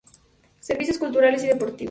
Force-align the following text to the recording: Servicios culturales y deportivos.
Servicios 0.59 0.97
culturales 0.97 1.43
y 1.43 1.47
deportivos. 1.49 1.79